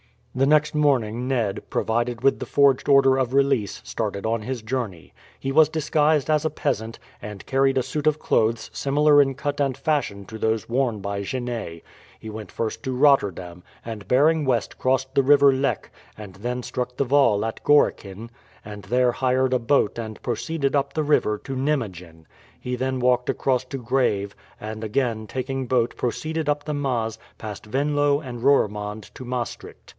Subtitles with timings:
[0.33, 5.13] The next morning Ned, provided with the forged order of release, started on his journey.
[5.39, 9.59] He was disguised as a peasant, and carried a suit of clothes similar in cut
[9.59, 11.83] and fashion to those worn by Genet.
[12.19, 16.95] He went first to Rotterdam, and bearing west crossed the river Lek, and then struck
[16.95, 18.31] the Waal at Gorichen,
[18.63, 22.25] and there hired a boat and proceeded up the river to Nymegen.
[22.59, 27.65] He then walked across to Grave, and again taking boat proceeded up the Maas, past
[27.69, 29.89] Venlo and Roermond to Maastricht.